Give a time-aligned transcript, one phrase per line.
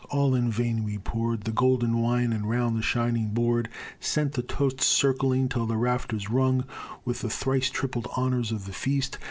[0.09, 3.69] All in vain we pour'd The golden wine, and round the shining board
[3.99, 6.65] Sent the toast circling, till the rafters rung
[7.05, 9.19] With the thrice tripled honors of the feast!